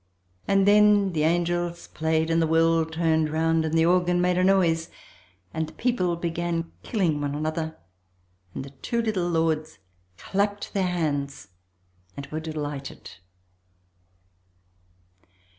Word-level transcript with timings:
And 0.47 0.67
then 0.67 1.13
the 1.13 1.21
angels 1.21 1.85
played 1.89 2.31
and 2.31 2.41
the 2.41 2.47
world 2.47 2.93
turned 2.93 3.29
round 3.29 3.63
and 3.63 3.75
the 3.77 3.85
organ 3.85 4.19
made 4.19 4.35
a 4.39 4.43
noise 4.43 4.89
and 5.53 5.67
the 5.69 5.73
people 5.73 6.15
began 6.15 6.71
killing 6.81 7.21
one 7.21 7.35
another 7.35 7.77
and 8.55 8.65
the 8.65 8.71
two 8.71 8.99
little 9.03 9.29
Lords 9.29 9.77
clapped 10.17 10.73
their 10.73 10.87
hands 10.87 11.49
and 12.17 12.25
were 12.31 12.39
delighted. 12.39 13.11